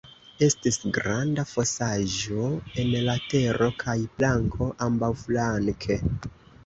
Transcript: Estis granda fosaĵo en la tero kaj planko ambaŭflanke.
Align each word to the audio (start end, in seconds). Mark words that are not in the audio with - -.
Estis 0.45 0.77
granda 0.95 1.43
fosaĵo 1.49 2.47
en 2.83 2.89
la 3.09 3.15
tero 3.35 3.69
kaj 3.85 3.97
planko 4.17 4.71
ambaŭflanke. 4.87 6.01